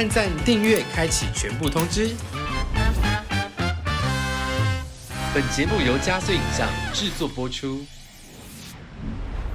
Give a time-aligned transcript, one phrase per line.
[0.00, 2.08] 按赞、订阅、开启全部通知。
[5.34, 7.84] 本节目由加速影像制作播出。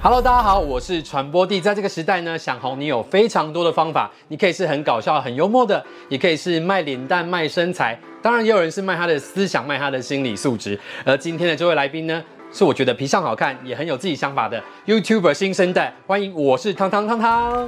[0.03, 1.59] Hello，大家好，我是传播帝。
[1.59, 10.79] 在这个时代呢，想红你有非常多的方法，你可以是很搞笑、很幽默的，也可以是卖脸蛋、卖身材，当然也有人是卖他的思想、卖他的心理素质。
[11.03, 17.67] 而今天的这位来宾呢，是我觉得皮相好看，也很有自己想法的 YouTuber 新生代，欢迎，我是汤汤汤汤。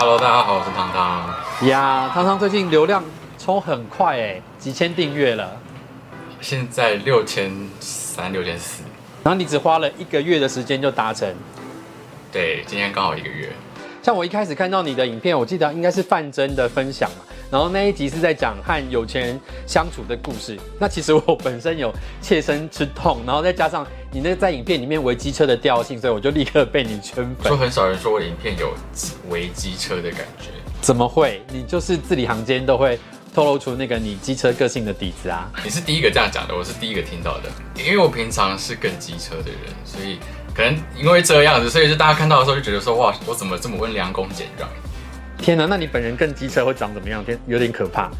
[0.00, 1.66] Hello，大家好，我是汤汤。
[1.66, 3.02] 呀，汤汤最近流量
[3.36, 5.60] 冲很快哎，几千订阅了，
[6.40, 8.84] 现在六千三、六千四，
[9.24, 11.28] 然后你只花了一个月的时间就达成。
[12.30, 13.50] 对，今天刚好一个月。
[14.00, 20.58] 像我一开始看到你的影片，我记得应该是范真的分享嘛，然后那一集是在讲和有钱人相处的故事。
[20.78, 27.56] 那其实我本身有切身之痛，然后再加上你那在影片里面为机车的调性，所以我就立刻被你圈粉说。
[27.56, 28.74] 很少人说我的影片有
[29.28, 31.42] 围机车的感觉，怎么会？
[31.50, 32.98] 你就是字里行间都会
[33.34, 35.50] 透露出那个你机车个性的底子啊。
[35.64, 37.50] 你是第一个这样讲的，我是第一个听到的。
[37.76, 40.18] 因为我平常是更机车的人，所以
[40.54, 44.68] 可能因为这样子，所以就大家看到的时候就觉得说，哇，我怎么这么温良恭俭让？
[45.38, 47.24] 天哪，那你本人更机车会长怎么样？
[47.24, 48.10] 天，有点可怕。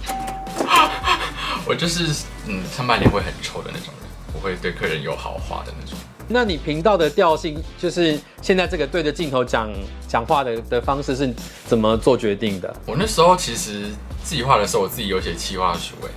[1.67, 5.99] 我就是嗯，上半脸会很臭的那种人，我会对客人有好话的那种。
[6.29, 9.71] 那你频道的调性，就是现在这个对着镜头讲
[10.07, 11.35] 讲话的的方式是
[11.67, 12.75] 怎么做决定的？
[12.87, 13.87] 我那时候其实
[14.23, 16.09] 自己画的时候，我自己有写企划书，哎，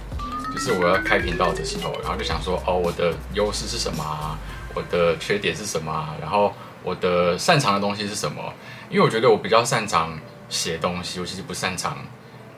[0.53, 4.37] 就是我要开频道的时候，然后就想说，哦，我的优势是什么啊？
[4.73, 6.15] 我的缺点是什么啊？
[6.21, 8.41] 然后我的擅长的东西是什么？
[8.89, 10.17] 因为我觉得我比较擅长
[10.51, 11.97] 写东西，我其实不擅长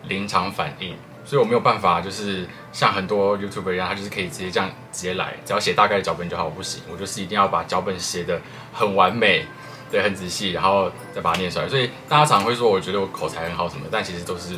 [0.09, 6.43] 临场反应，所以我没有办法就是像很多 YouTube 一样，他就是可以直接这样直接来，只要写大概的脚本就好。
[6.43, 8.41] 我不行，我就是一定要把脚本写的
[8.73, 9.45] 很完美。
[9.91, 11.69] 对，很仔细，然后再把它念出来。
[11.69, 14.55] 所以大家常会说，我觉得我口才很好什么，但其实都是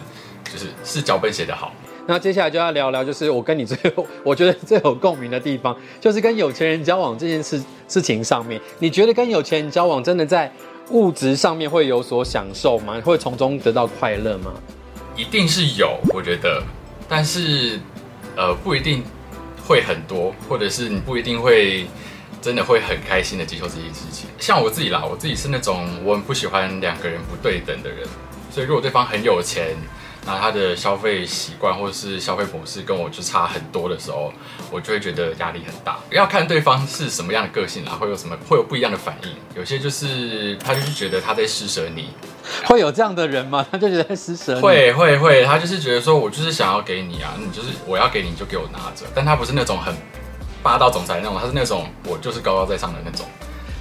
[0.49, 1.73] 就是是脚本写得好。
[2.07, 8.61] 那接下来就要聊聊，就是我跟你最后 我觉得最有共鸣的地方，就是跟有钱人交往这件事事情上面。
[8.79, 10.49] 你觉得跟有钱人交往真的在
[10.89, 12.99] 物质上面会有所享受吗？
[13.03, 14.53] 会从中得到快乐吗？
[15.15, 16.61] 一定是有，我觉得，
[17.07, 17.79] 但是
[18.35, 19.03] 呃不一定
[19.67, 21.87] 会很多，或者是你不一定会
[22.41, 24.29] 真的会很开心的接受这些事情。
[24.39, 28.07] 像我自己啦，我自己是那种我很不喜欢两个人不对等的人，
[28.51, 29.75] 所以如果对方很有钱，
[30.25, 34.33] 那他的消费习惯或者是消费模式跟我就差很多的时候，
[34.71, 35.99] 我就会觉得压力很大。
[36.09, 39.29] 要看对方是什么样的个性啦，会有什么会有不一样的反应。
[39.55, 42.09] 有些就是他就是觉得他在施舍你，
[42.65, 43.65] 会有这样的人吗？
[43.71, 44.59] 他就觉得在施舍。
[44.59, 49.05] 会会会，他就是觉得说，我就是想要给你啊，你就是我要给，你就给我拿着。
[49.13, 49.93] 但他不是那种很
[50.63, 53.27] 霸道总裁那种，他是那种我就是高高在上的那种。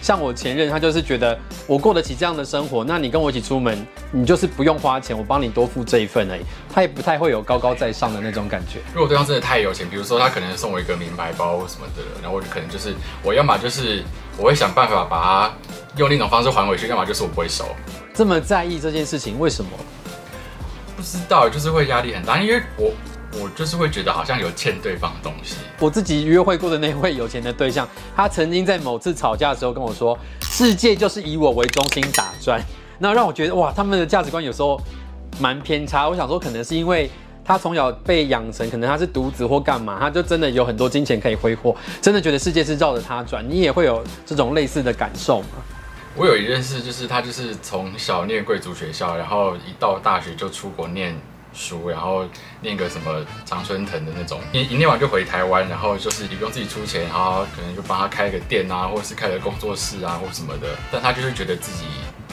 [0.05, 1.35] 像我前任，他就是觉得
[1.67, 3.75] 我过得起这样的生活，那你跟我一起出门，
[4.11, 6.43] 你就是不用花钱，我帮你多付这一份而已。
[6.71, 8.81] 他也不太会有高高在上的那种感觉。
[8.93, 12.93] 如果对方真的太有钱，比如说他可能送我一个名牌包什么的，然后我就可能就是
[13.23, 14.05] 我要么就是
[14.37, 15.55] 我会想办法把它
[15.97, 17.65] 用另一种方式还回去，要么就是我不会收。
[18.13, 19.71] 这么在意这件事情，为什么？
[20.95, 22.93] 不知道，就是会压力很大，因为我
[23.41, 25.56] 我就是会觉得好像有欠对方的东西。
[25.78, 32.61] 我自己约会过的那位有钱的对象，他曾经在某次吵架的时候跟我说：“世界就是以我为中心打转。”
[32.99, 34.81] 那让我觉得哇，他们的价值观有时候
[35.41, 36.09] 蛮偏差。
[36.09, 37.11] 我想说，可能是因为
[37.44, 43.44] 他从小被养成，可能他是独子或干嘛，他就真的有很多金钱可以挥霍，真的觉得世界是绕着他转。
[43.49, 45.49] 你也会有这种类似的感受吗？
[46.17, 51.12] 我有一件事，就是他就是从小念贵族学校，然后一到大学就出国念
[51.55, 52.27] 书，然后
[52.61, 61.85] 念个什么常春藤的那种，一一念完就回台湾，然后就是也不用自己出钱，然后可能就帮他开个店啊，或者是开个工作室啊，或什么的，但他就是觉得自己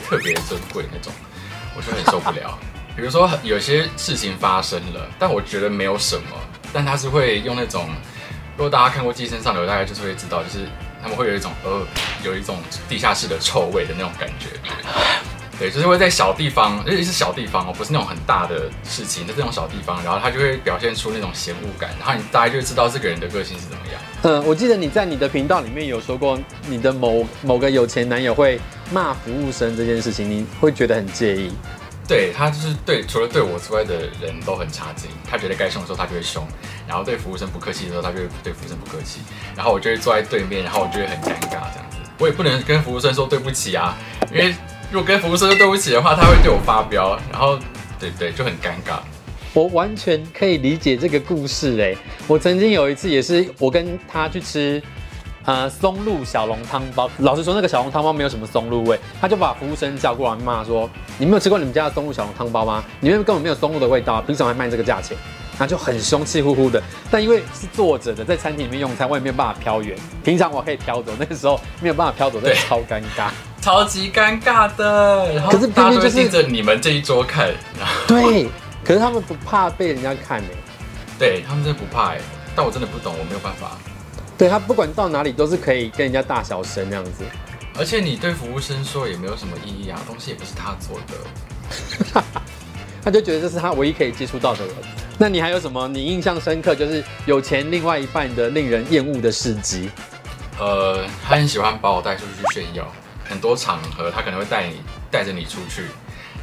[0.03, 1.13] 特别尊贵那种，
[1.75, 2.57] 我就很受不了。
[2.93, 6.37] 比如说有些事情发生了，但我觉得没有什么，
[6.73, 7.87] 但他是会用那种，
[8.57, 10.67] 如果大家看过《寄生上流》，大概就是会知道，就是
[11.01, 11.87] 他们会有一种呃，
[12.23, 12.57] 有一种
[12.89, 14.47] 地下室的臭味的那种感觉。
[15.61, 24.01] 对，就是会在小地方，而且是小地方哦，不是那种很大的事情，在这种小地方，然后他就会表现出那种嫌恶感，然后你大概就知道这个人的个性是怎么样。
[24.23, 26.35] 嗯，我记得你在你的频道里面有说过，
[26.67, 28.59] 你的某某个有钱男友会
[28.91, 31.51] 骂服务生这件事情，你会觉得很介意。
[32.07, 36.43] 对他就是对除了对我之外的人都很差劲，他觉得该凶的时候他就会凶，
[36.87, 39.19] 然后对服务生不客气的时候他就会对服务生不客气，
[39.55, 43.95] 然后我就会坐在对面，然后我就会很尴尬这样子，我也不能跟服务生说对不起啊，
[44.31, 44.55] 因为
[44.91, 47.57] 如果跟服务生说对不起的话，他会对我发飙，然后
[47.97, 48.99] 对对就很尴尬。
[49.53, 51.95] 我完全可以理解这个故事哎，
[52.27, 54.83] 我曾经有一次也是我跟他去吃
[55.45, 57.09] 呃松露小笼汤包。
[57.19, 62.83] 老实说，那个小笼汤包没有什么松露味，他就把服务生叫过来骂说：“你没有吃过你们家的松露小笼汤包吗？
[62.99, 65.15] 里面根本没有松露的味道，凭什么还卖这个价钱？”
[65.57, 66.83] 然后就很凶，气呼呼的。
[67.09, 69.97] 但因为是坐着的，在餐厅里面用餐，我也没有办法飘远。
[70.21, 73.29] 平常我可以飘走，那个时候没有办法飘走，真的超尴尬，
[73.61, 75.41] 超级尴尬的。
[75.49, 77.53] 可是偏偏就是盯着你们这一桌看。
[78.07, 78.47] 对，
[78.83, 80.49] 可是他们不怕被人家看呢。
[81.19, 82.19] 对他们真的不怕哎，
[82.55, 83.77] 但我真的不懂，我没有办法。
[84.37, 87.23] 对他不管到哪里都是可以跟人家大小声那样子，
[87.77, 92.23] 而且你对服务生说也没有什么意义啊，东西也不是他做的，
[93.05, 94.75] 他就觉得这是他唯一可以接触到的人。
[95.19, 99.91] 那你还有什么你印象深刻，就是有钱另外一半的令人厌恶的事迹？
[100.59, 102.91] 呃，他很喜欢把我带出去炫耀，
[103.31, 105.85] 很多场合他可能会带你带着你出去。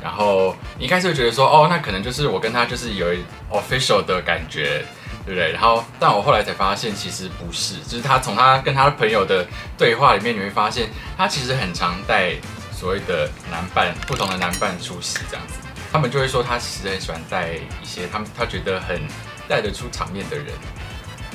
[0.02, 3.06] 然后你一开始会觉得说，哦，那可能就是我跟他就是有
[3.50, 4.84] official 的感觉，
[5.26, 5.50] 对不对？
[5.50, 9.44] 然后，但我后来才发现，其实不是，就是他从他跟他的朋友的
[9.76, 12.34] 对话里面，你会发现，他其实很常带
[12.72, 15.54] 所谓的男伴，不同的男伴出席这样子。
[15.90, 19.02] 他们就会说，他其实很喜欢带一些他们他觉得很
[19.48, 20.46] 带得出场面的人，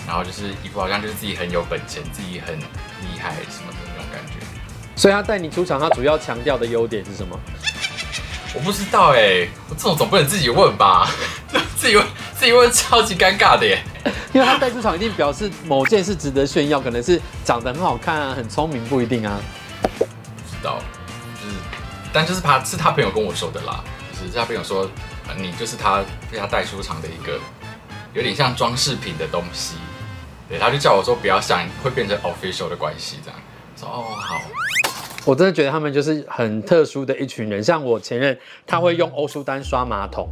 [0.07, 3.72] 然后就是一副好像就是自己很有本钱，自己很厉害什么。
[4.95, 7.39] 所以他带你出场，他主要强调的优点是什么？
[8.55, 11.09] 我不知道哎，我这种总不能自己问吧？
[11.75, 12.05] 自己问
[12.35, 13.83] 自己问超级尴尬的耶。
[14.31, 19.39] 因为他带出场一定表示某件事值得炫耀，可能是长得很好看啊，很聪明不一定啊。
[19.99, 20.79] 不知道，
[21.41, 21.55] 就是，
[22.13, 24.89] 但就是他是他朋友跟我说的啦，就是他朋友说，
[25.37, 27.39] 你就是他被他带出场的一个
[28.13, 29.75] 有点像装饰品的东西。
[30.47, 33.39] 对，他就叫我说不要想会变成 official 的关系这样。
[33.75, 34.39] 说哦好。
[35.25, 38.37] 我真的觉得他们就是很特殊的一群人，像我前任，
[38.67, 40.27] 他会用欧舒丹刷马桶。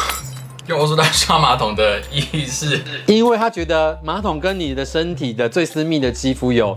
[0.68, 6.76] 用欧舒丹刷马桶的意思，因为他觉得马桶跟你的身体的最私密的肌肤有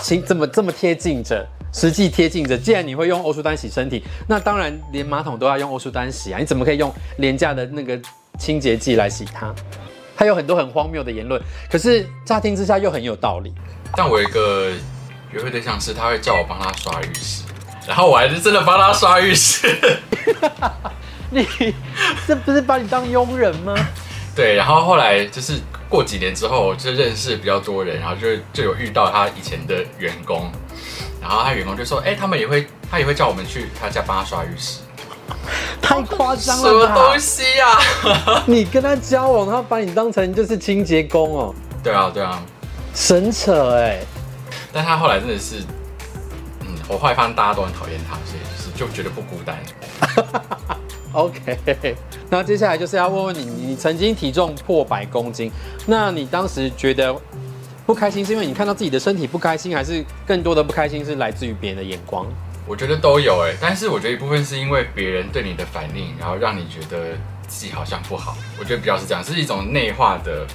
[0.00, 2.58] 亲这么这么贴近着，实际贴近着。
[2.58, 6.40] 既然你会用欧舒丹洗身体，那当然连马桶都要用欧舒丹洗啊！
[6.40, 7.96] 你怎么可以用廉价的那个
[8.40, 9.54] 清洁剂来洗它？
[10.16, 11.40] 他有很多很荒谬的言论，
[11.70, 13.54] 可是乍听之下又很有道理。
[13.94, 14.72] 但我一个。
[15.32, 17.42] 约会对象是他会叫我帮他刷浴室，
[17.86, 19.66] 然后我还是真的帮他刷浴室。
[21.30, 21.46] 你
[22.26, 23.74] 这不是把你当佣人吗？
[24.36, 25.58] 对，然后后来就是
[25.88, 30.50] 过几年之后，就认识比较多人，然后就就有遇到他以前的员工，
[31.20, 34.80] 然后他员工就说：“哎，他们也会，他也会叫我们去他家帮他刷浴室。
[35.80, 36.62] ”太夸张了！
[36.62, 38.42] 什么东西呀？
[38.46, 41.54] 你跟他交往，他把你当成就是清洁工哦？
[41.82, 42.42] 对啊，对啊，
[42.94, 44.00] 神扯哎！
[44.72, 45.56] 但他后来真的是，
[46.60, 49.58] 嗯，我后来发现大家都很讨厌他，所以就是就觉得不孤单。
[51.12, 51.94] OK，
[52.30, 55.52] 那接下来就是要问问你，你曾经体重破百公斤，
[55.86, 57.14] 那你当时觉得
[57.84, 62.26] 不开心，是因为你看到自己的身体不开心，还是更多的不开心是来自于别人的眼光？
[62.66, 67.08] 我觉得都有哎，但是我觉得一部分是因为别人对你的反应，然后让你觉得
[67.46, 68.34] 自己好像不好。
[68.58, 70.46] 我觉得比较是这样，是一种内化的。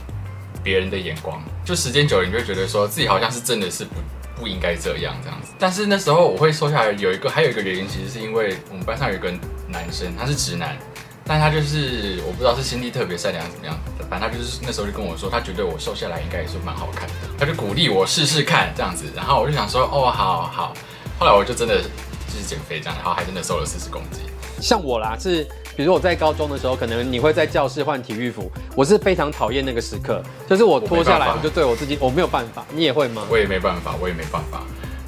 [0.68, 3.96] 别人的眼光，就时间久了，你就觉得说自己好像是真的是不
[4.36, 5.54] 不应该这样这样子。
[5.58, 9.32] 但是那时候我会瘦下来，有一个还有一个原因，其实是因为我们班上有一个
[9.70, 10.78] 男生，他是直男，
[11.24, 13.80] 但他就是我不知道是心地特别善良怎么样，
[14.10, 19.06] 反正他就是那时候就跟我说，他觉得我瘦下来应该也是蛮好看的，他就鼓励我试试看这样子。
[19.16, 20.74] 然后我就想说，哦，好好。
[21.18, 24.24] 后来我就真的就是减肥这样，然后还真的瘦了四十公斤。
[24.60, 25.48] 像我啦，是
[25.78, 32.66] 比如我在高中的时候，可能你会在教室换体育服，我是非常讨厌那个时刻，就是我脱下来，我就对我自己，我没有办法。
[32.74, 33.22] 你也会吗？
[33.30, 34.64] 我也没办法，我也没办法。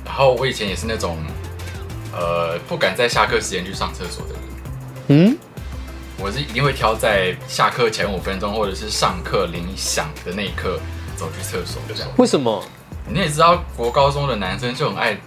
[0.06, 1.18] 然后我以前也是那种，
[2.14, 4.42] 呃，不敢在下课时间去上厕所的人。
[5.08, 5.38] 嗯，
[6.20, 10.80] 我是一定会挑在下课前五分钟，或者是上课铃响的那一刻
[11.16, 11.82] 走去厕所。
[12.18, 12.64] 为什么？
[13.08, 15.18] 你也知道，国高中的男生就很爱。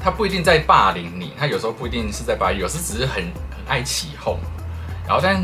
[0.00, 4.38] 他不一定在霸凌你，他有时候不一定是在霸凌，有时只是很很爱起哄。
[5.06, 5.42] 然后，但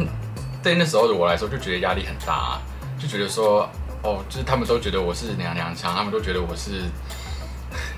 [0.63, 2.61] 对那时候的我来说，就觉得压力很大，
[2.99, 3.69] 就觉得说，
[4.03, 6.83] 哦，就是他们都觉得我是娘娘腔，他们都觉得我是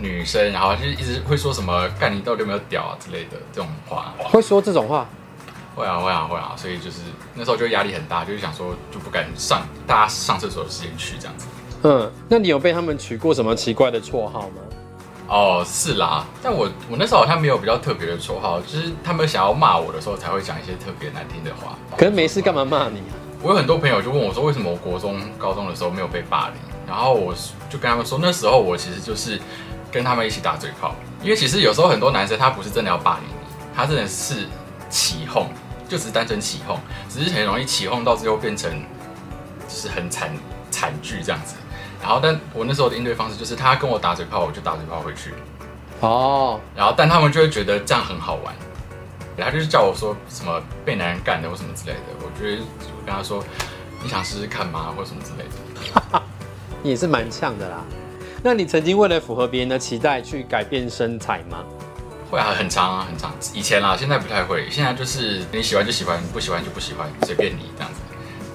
[0.00, 4.14] 女生，然后就一直会说什么“干你到底有没有屌啊”之类的这种话。
[4.18, 5.06] 会说这种话？
[5.74, 6.54] 会啊，会啊，会啊。
[6.56, 7.00] 所以就是
[7.34, 11.46] 那时候就压力很大，就是想说就不敢上大家上厕所的时间去这样子。
[11.84, 14.62] 嗯，那你有被他们取过什么奇怪的绰号吗？
[15.28, 21.76] 哦，是啦，但我我那时候好像没有比较特别的绰号，就是他们想要骂我的时候才会讲一些特别难听的话。
[21.99, 23.12] 可是没事干嘛骂你啊？
[23.42, 26.56] 我有很多朋友就问我说，为什么我国中、高中的时候没有被霸凌？
[26.87, 27.35] 然后我
[27.68, 29.38] 就跟他们说，那时候我其实就是
[29.92, 33.35] 跟他们一起打嘴炮，因为其实有时候很多男生他不是真的要霸凌你，
[33.76, 34.47] 他真的是
[34.88, 35.47] 起哄，
[35.87, 36.80] 就只是单纯起哄，
[37.11, 38.73] 只是很容易起哄到最后变成
[39.68, 40.30] 就是很惨
[40.70, 41.54] 惨剧这样子。
[42.00, 45.34] 然后但我那时候的应对方式就是他跟我打嘴炮，我就打嘴炮回去。
[46.00, 48.54] 哦，然后但他们就会觉得这样很好玩，
[49.36, 53.42] 然后就是叫我说什么被男人干的或什么之类的，我觉得我跟他说
[54.02, 56.22] 你想试试看吗，或什么之类的。
[56.82, 57.84] 你也是蛮呛的啦。
[58.40, 61.64] 那你曾经为了符合别人的期待去改变身材吗？
[62.30, 63.32] 会啊，很长啊，很长。
[63.52, 64.70] 以前啦，现在不太会。
[64.70, 67.97] 现在就是你喜欢就喜欢，你不喜欢就不喜欢，随便你这样子。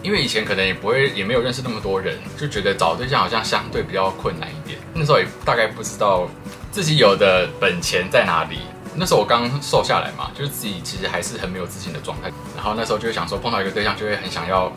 [0.03, 4.77] 因为以前可能也不会，也没有认识那么多人，就觉得找对象好像相对比较困难一点。
[4.93, 6.27] 那时候也大概不知道
[6.71, 8.59] 自己有的本钱在哪里。
[8.95, 12.29] 那时候我刚瘦下来嘛，就是自己其实还是很没有自信的状态。
[12.55, 14.71] 然后那时候就会想说，碰到一个对象就会很想要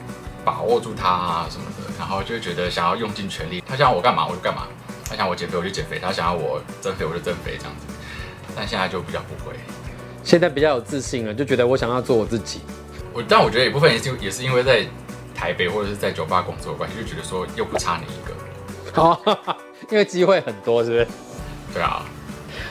[0.44, 3.62] 把握住他啊什么的，然后就会觉得想要用尽全力。
[3.66, 4.68] 他想我干嘛我就干嘛。
[5.08, 7.86] 他想我减肥我就减肥，他想要我增肥我就增肥这样子，
[8.56, 9.54] 但现在就比较不会，
[10.24, 12.60] 现在比较有自信了，就觉得我想要做我自己。
[13.12, 14.84] 我但我觉得一部分也是也是因为在
[15.36, 19.20] 台北或者是在酒吧工作的关系，就觉得说又不差你一个，哦，
[19.90, 21.06] 因为机会很多，是不是？
[21.74, 22.02] 对啊。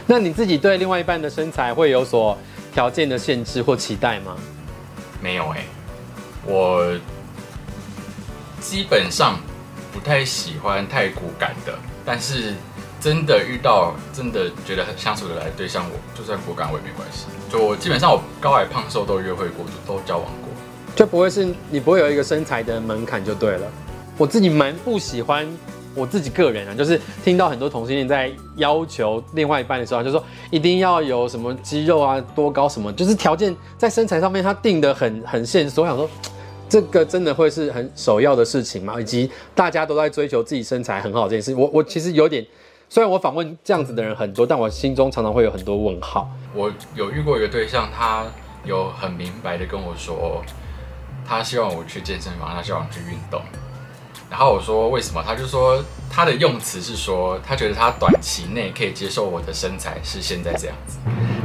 [0.07, 2.38] 那你自己对另外一半的身材会有所
[2.74, 4.36] 条件的限制或期待吗？
[5.22, 5.63] 没有哎，
[6.45, 6.98] 我
[8.60, 9.38] 基本上。
[9.93, 12.53] 不太喜欢太骨感的，但是
[13.00, 17.27] 真的遇到真的觉得很相处得来对象，我就算骨感我也没关系。
[17.50, 20.44] 就我基本上我高矮胖瘦都约会过，都交往过，
[20.95, 23.67] 就不会是你不会有一个身材的门槛就对了。
[24.17, 25.45] 我自己蛮不喜欢
[25.93, 35.79] 我自己个人啊，就是听到很多同性恋在要求另外一半的时候，就说一定要有什么肌肉啊，多高什么，就是条件在身材上面他定的很很现实。
[35.81, 36.09] 我想说。
[36.67, 38.99] 这个真的会是很首要的事情吗？
[38.99, 42.43] 以及大家都在追求自己身材很好这件事，我我其实有点，
[42.89, 46.27] 虽然我访问这样子的人很多，但我心中常常会有很多问号。
[46.55, 48.25] 我有遇过一个对象，他
[48.65, 50.43] 有很明白的跟我说，
[51.27, 53.41] 他希望我去健身房，他希望我去运动。
[54.29, 55.24] 然后我说为什么？
[55.25, 60.98] 他就说他的用词是说，他觉得他短期内可以接受我的身材是现在这样子，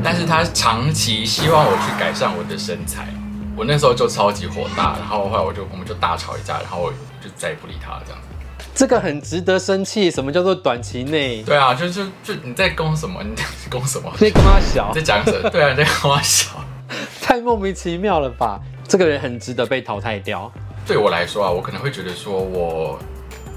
[0.02, 3.08] 但是他长期希望我去改善我的身材。
[3.56, 6.90] 我那时候就超级火大，然后后来我就我们就大吵一架，然后我
[7.22, 8.02] 就再也不理他了。
[8.06, 8.28] 这样子，
[8.74, 10.10] 这个很值得生气。
[10.10, 11.42] 什么叫做短期内？
[11.42, 13.22] 对啊，就就就你在攻什么？
[13.22, 14.10] 你在攻什么？
[14.16, 14.90] 在攻他小？
[14.94, 15.50] 在讲什么？
[15.50, 16.52] 对啊，在攻他小？
[17.20, 18.58] 太莫名其妙了吧？
[18.90, 20.50] 这个人很值得被淘汰掉。
[20.84, 22.98] 对我来说啊，我可能会觉得说我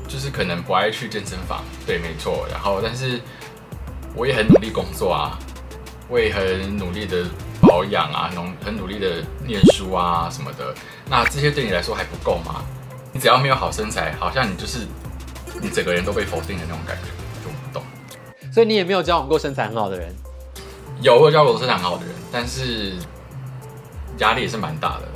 [0.07, 2.45] 就是可能不爱去健身房，对，没错。
[2.51, 3.19] 然后，但是
[4.15, 5.39] 我也很努力工作啊，
[6.07, 7.25] 我也很努力的。
[7.65, 10.75] 保养啊，努很努力的念书啊什么的，
[11.09, 12.61] 那这些对你来说还不够吗？
[13.13, 14.79] 你只要没有好身材，好像你就是
[15.61, 17.07] 你整个人都被否定的那种感觉，
[17.41, 17.81] 就不懂。
[18.51, 20.13] 所以你也没有交往过身材很好的人？
[20.99, 22.91] 有，我交往过身材很好的人，但是
[24.17, 25.07] 压力也是蛮大的。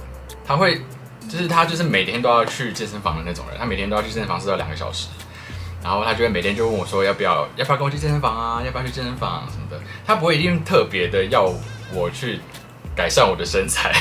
[0.48, 0.82] 他会，
[1.30, 5.08] 就是他就是每天都要去健身房的那种人，他每天都要去健身房至少两个小时，
[5.84, 11.54] 然后他就会每天就问我说要不要要不要跟我去健身房啊，要不要去健身房什么的，他不会一定特别的要。
[11.94, 12.42] 我去
[12.94, 13.96] 改善我的身材，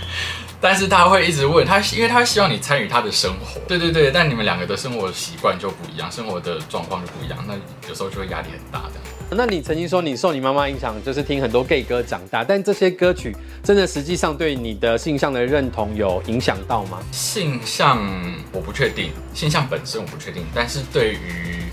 [0.58, 3.60] 但是他会一直问他，因为他希望你参与他的生活。
[3.68, 7.52] 对对对，但你们两个的生活习惯就不一样，生活的状况就不一样，那
[7.90, 8.94] 有时候就会压力很大的。
[9.30, 16.98] 那你曾经说你受你妈妈影响，就是听很多 gay 歌长大，但这些歌曲真的实际上对你的性向的认同有影响到吗？
[17.10, 18.00] 性向
[18.52, 21.64] 我不确定，性向本身我不确定，但是对于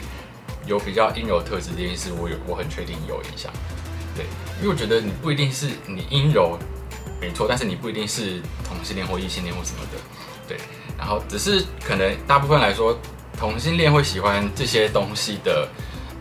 [0.65, 3.51] 有比较阴柔特质这件事，我有我很确定有影响。
[4.15, 4.25] 对，
[4.59, 6.57] 因为我觉得你不一定是你阴柔，
[7.21, 9.99] 没错，但是你不一定是同性恋或异性恋或什么的，
[10.47, 10.57] 对。
[10.97, 12.97] 然后只是可能大部分来说，
[13.37, 15.67] 同性恋会喜欢这些东西的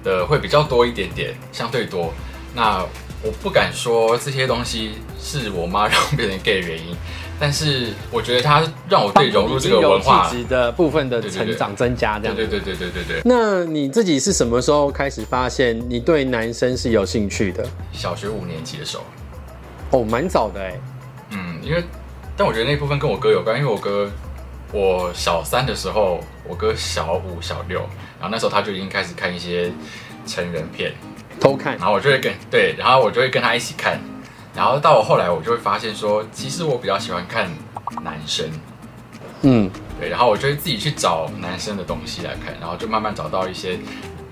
[0.03, 2.13] 的会比较多一点点，相对多。
[2.55, 2.85] 那
[3.23, 6.97] 我不敢说这些东西是我妈让我变成 gay 的原因。
[7.41, 13.23] 但是我觉得她让我对融入这个文化的部分的成长增加，这样对对对对对对。
[13.25, 17.67] 那你自己是什么时候开始发现你对男生是有兴趣的？
[17.93, 19.03] 小学五年级的时候。
[19.91, 20.81] 哦，蛮早的哎。
[21.31, 21.83] 嗯，因为
[22.37, 24.09] 但我觉得那部分跟我哥有关，因为我哥
[24.73, 27.81] 我小三的时候，我哥小五小六，
[28.19, 29.71] 然后那时候他就已经开始看一些
[30.27, 30.95] 成人片，
[31.39, 34.01] 偷看，然后我就会跟对，然后我就会跟他一起看。
[34.55, 37.51] 然后到我后来，我就会发现说，其实我比较喜欢看
[38.03, 38.47] 男生，
[39.43, 43.79] 嗯，对，然后我就会自己去找男生的东西来看，然后就慢慢找到一些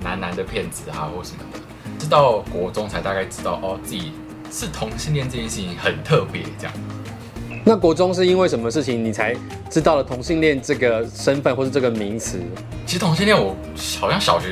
[0.03, 1.59] 男男的片子啊或什么的，
[1.99, 4.13] 直到国中才大概知道哦，自己
[4.51, 6.75] 是同性恋这件事情很特别这样。
[7.65, 9.35] 那国中是因为什么事情你才
[9.71, 12.39] 知道了同性恋这个身份或是这个名词？
[12.87, 13.57] 其实同性恋我
[14.01, 14.49] 好像小学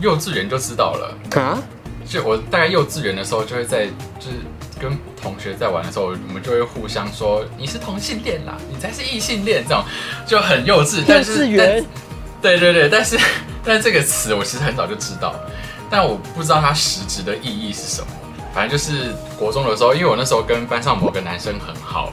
[0.00, 1.58] 幼稚园就知道了啊，
[2.06, 3.86] 就我大概幼稚园的时候就会在
[4.18, 4.36] 就是。
[4.80, 9.84] 跟同学在玩的时候，我们就会互相说你是同性恋啦，你才是异性恋，这种
[10.26, 11.00] 就很幼稚。
[11.00, 11.84] 幼稚园，
[12.40, 13.18] 对对对，但是
[13.62, 15.34] 但是这个词我其实很早就知道，
[15.90, 18.06] 但我不知道它实质的意义是什么。
[18.52, 22.12] 反正就是国中的时候，因为我那时候跟班上某个男生很好，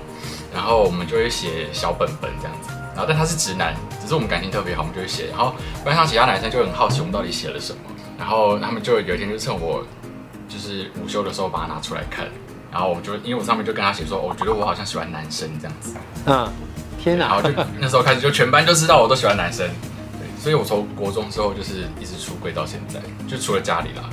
[0.54, 2.70] 然后我们就会写小本本这样子。
[2.94, 5.28] 然后但他是直男，只是我们感情特别好，我们就会写。
[5.28, 5.54] 然后
[5.86, 7.80] 班上其他男生就很好奇我们到底写了什么，
[8.18, 9.86] 然后他们就有一天就趁我
[10.50, 12.28] 就是午休的时候把它拿出来看。
[12.72, 15.96] 然后我就因为我上面就跟他写说，我觉得我好像喜欢男生这样子。
[16.26, 16.52] 嗯，
[17.02, 17.28] 天哪！
[17.28, 19.68] 然后就 那时候开始就全班就知道我都喜欢男生。
[20.20, 24.10] 对，所以我从国中之后就是一直出柜到现在，就除了家里啦。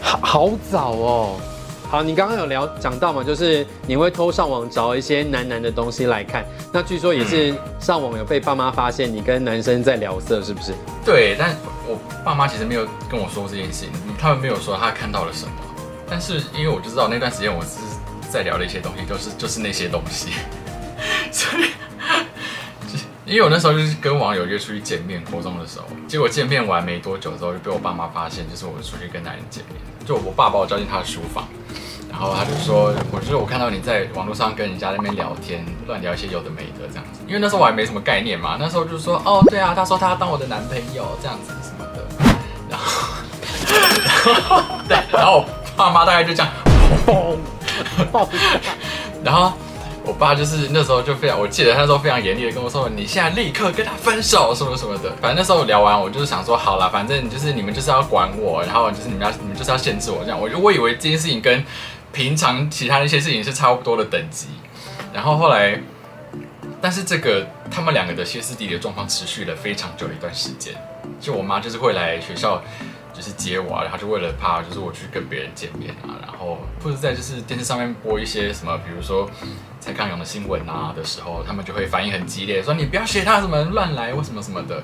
[0.00, 1.40] 好好早哦。
[1.88, 6.44] 好，你刚刚有聊讲到嘛，就是你会偷上网找一些男男的东西来看。
[6.72, 10.72] 那据说也是上网有被爸妈发现你跟男生在聊色，是不是？
[11.04, 11.56] 对，但
[11.88, 15.52] 我爸妈其实没有跟我说这件事情，他们没有说他看到了什么。
[16.08, 17.78] 但是因为我就知道那段时间我是
[18.30, 20.30] 在聊的一些东西，就是就是那些东西，
[21.32, 21.64] 所以。
[23.30, 31.46] 因为我那时候就是跟网友约出去见面，高中的时候，结果见面完没多久之后就被我爸妈发现，就是我出去跟男人见面，就我爸把我叫进他的书房，
[32.10, 42.04] 然后他就说，我觉得我看到你在网络上跟人家那边聊天，乱聊一些有的没的这样子，因为那时候我还没什么概念嘛，那时候就说，哦对啊，他说他要当我的男朋友这样子什么的，
[42.68, 45.46] 然后，对，然后我
[45.76, 46.52] 爸妈大概就这样，
[49.22, 49.52] 然后。
[50.04, 60.40] 我爸就是那时候就非常，我记得他那时候非常严厉的跟我说：“你现在立刻跟他分手，什么什么的。”反正那时候聊完，我就是想说，好了，反正就是你们就是要管我，然后就是你们要你们就是要限制我这样。
[60.40, 61.64] 我就我以为这件事情跟
[62.12, 64.48] 平常其他的一些事情是差不多的等级。
[65.12, 65.80] 然后后来，
[66.80, 70.74] 但是这个他们两个的歇斯底里的状况持续了非常久一段时间。
[71.20, 72.62] 就我妈就是会来学校。
[73.12, 79.28] 就是接我，然后就为了怕，就是我去跟别人见面啊，然后或者在就是电视上面播一些什么，比如说
[79.80, 84.82] 蔡康永的新闻啊的时候，他们就会反应很激烈，说你不要学他什么乱来或什么什么的。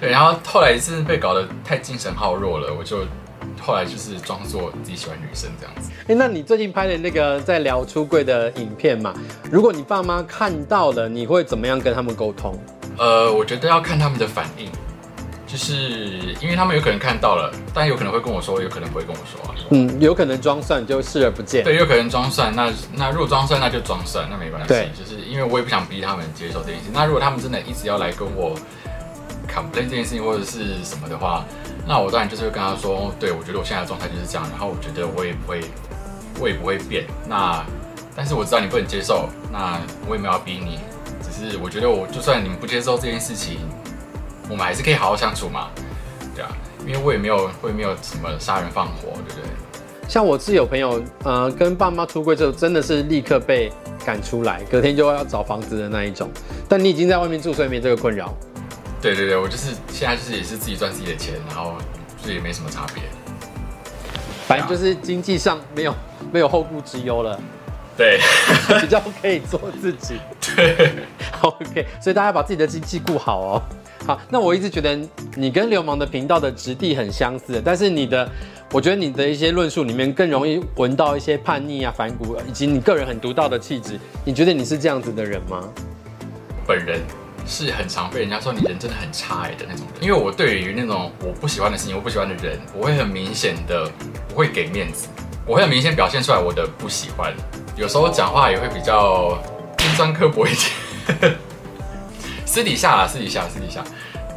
[0.00, 2.98] 对，然后后来是被搞得太精神耗弱了，我就
[3.60, 5.90] 后来就是装作自己喜欢女生这样子。
[6.06, 9.12] 哎，那你最近拍的那个在聊出柜的影片嘛？
[9.50, 12.56] 如果你爸妈看到了，你会怎么样跟他们沟通？
[12.96, 14.70] 呃，我觉得要看他们的反应。
[15.48, 19.54] 就是因为他们有可能看到了，但有可能会跟我说，有可能不会跟我说啊。
[19.70, 21.64] 嗯，有可能装蒜就视而不见。
[21.64, 24.68] 对，有可能装蒜，那那如果装蒜，那就装蒜，那没关系。
[24.68, 26.90] 对，就是因为我也不想逼他们接受这件事。
[26.92, 28.54] 那如果他们真的一直要来跟我
[29.48, 31.44] complain 这件事情或者是什么的话，
[31.86, 35.60] 那我当然就是会跟他说，对我觉得我现在的状态就是这样，然后我觉得我也不会，
[36.38, 37.06] 我也不会变。
[37.26, 37.64] 那
[38.14, 40.78] 但是我知道你不能接受，那我也没有要逼你，
[41.22, 43.58] 只是我觉得我就算你们不接受这件事情。
[44.48, 45.68] 我们还是可以好好相处嘛，
[46.34, 46.50] 对啊，
[46.86, 49.44] 因为我也没有会没有什么杀人放火，对不对？
[50.08, 53.70] 像我是有朋友，呃，跟爸妈出柜之后，真的是立刻被
[54.06, 56.30] 赶出来，隔天就要找房子的那一种。
[56.66, 58.34] 但你已经在外面住，所以没这个困扰。
[59.02, 61.74] 对对对，我就是现在就是也是自己赚自己的钱，然后
[62.16, 63.02] 所以也没什么差别。
[64.46, 65.94] 反正就是经济上没有
[66.32, 67.38] 没有后顾之忧了。
[67.98, 68.18] 对，
[68.80, 70.18] 比较可以做自己。
[70.56, 70.94] 对
[71.42, 73.62] ，OK，所以大家把自己的经济顾好哦。
[74.06, 74.98] 好，那我一直觉得
[75.34, 78.30] 你跟流氓的频道的质地很相似，但是你的，
[78.72, 83.98] 我觉得你的一些论述里面更容易闻到一些叛逆啊、反骨，以及你个人很独到的气质。
[84.24, 85.68] 你觉得你是这样子的人吗？
[86.66, 87.00] 本人
[87.46, 93.90] 是很常被人家说你人真的很差哎的那种人，因为我对于那种我不喜欢的事情、我不喜欢的人，我会很明显的
[94.28, 95.08] 不会给面子，
[95.46, 97.34] 我会很明显表现出来我的不喜欢，
[97.76, 99.38] 有时候讲话也会比较
[99.78, 101.36] 尖酸刻薄一点。
[102.58, 103.84] 私底下啦，私底下，私底下，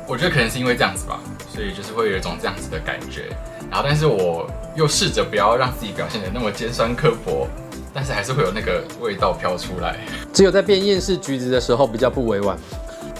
[0.07, 1.19] 我觉得可能是因为这样子吧，
[1.51, 3.36] 所以就是会有一种这样子的感觉。
[3.67, 7.47] 然后，但是我又试着不要让自己表现的那么尖酸刻薄，
[7.91, 9.97] 但是还是会有那个味道飘出来。
[10.31, 12.55] 只有在变厌世橘子的时候比较不委婉。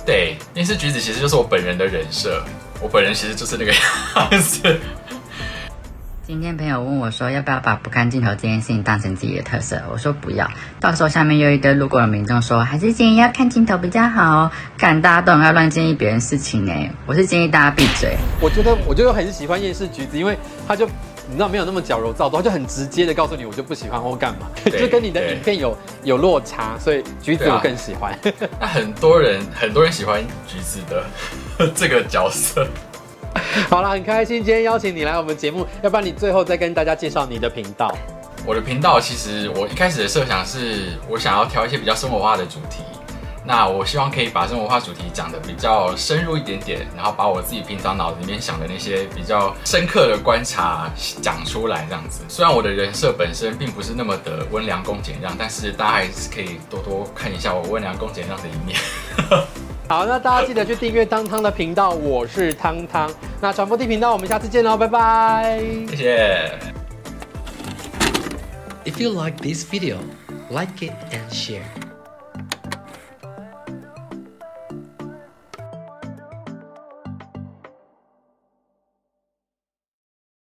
[0.06, 2.44] 对，厌世橘子其实就是我本人的人设，
[2.80, 4.80] 我本人其实就是那个样子。
[6.32, 9.82] 今天朋友问我说，要不要把不看镜头这件事情当成自己的特色？
[9.92, 10.50] 我说不要。
[10.80, 14.50] 到时候下面又一堆路过的民众说，还是建议要看镜头比较好。
[14.78, 18.16] 看大家都很爱乱建议别人事情哎，我是建议大家闭嘴。
[18.40, 20.86] 我觉得，我就很喜欢夜市橘子，因为他就
[21.28, 28.18] 你知道没有那么矫揉造作，就很直接的告诉你，我就不喜欢或干嘛，就跟你的影片有有落差，所以橘子我更喜欢。
[28.58, 31.04] 那 很多人很多人喜欢橘子的
[31.76, 32.66] 这个角色。
[33.70, 37.96] 好了，很开心今天邀请你来我们节目，要不然你最后再跟大家介绍你的频道。
[38.46, 42.84] 我的频道其实我一开始的设想是我想要挑一些比较生活化的主题，
[43.46, 50.90] 那我希望可以把生活化主题讲的比较深入一点点，然后把我自己平常脑子里面想的那些比较深刻的观察
[51.22, 52.24] 讲出来，这样子。
[52.28, 58.80] 虽然我的人设本身并不是那么的温良恭俭让，但是大家还是可以多多看一下我温良恭俭让的一面。
[59.92, 63.12] 好，那大家记得去订阅汤汤的频道，我是汤汤。
[63.42, 65.62] 那传播地频道，我们下次见喽，拜拜。
[65.90, 66.60] 谢谢。
[68.86, 69.98] If you like this video,
[70.50, 71.81] like it and share.